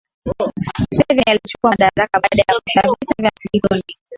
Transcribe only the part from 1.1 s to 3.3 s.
alichukua madaraka baada ya kushinda vita